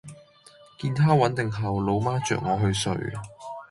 [0.81, 3.13] 見她穩定後，老媽著我去睡